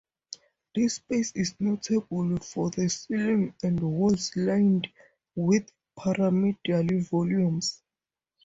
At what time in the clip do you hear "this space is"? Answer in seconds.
0.73-1.53